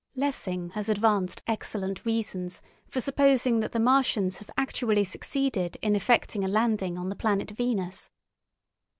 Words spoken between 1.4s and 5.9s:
excellent reasons for supposing that the Martians have actually succeeded